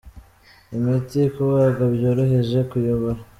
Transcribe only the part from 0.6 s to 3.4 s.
imiti, kubaga byoroheje, kuyobora.